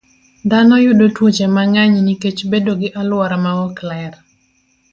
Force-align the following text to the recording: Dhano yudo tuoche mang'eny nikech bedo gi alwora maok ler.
Dhano 0.49 0.75
yudo 0.85 1.05
tuoche 1.15 1.45
mang'eny 1.55 1.95
nikech 2.05 2.41
bedo 2.51 2.71
gi 2.81 2.89
alwora 2.99 3.37
maok 3.43 3.77
ler. 3.89 4.13